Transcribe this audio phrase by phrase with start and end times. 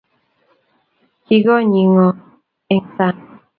[1.25, 2.07] Kigonyii ngo
[2.73, 3.19] eng saang?